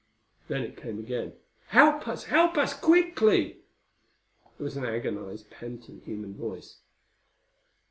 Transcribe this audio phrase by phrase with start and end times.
[0.47, 1.33] Then it came again.
[1.67, 2.23] "Help us!
[2.23, 3.57] Help us, quickly!"
[4.59, 6.79] It was an agonized, panting, human voice.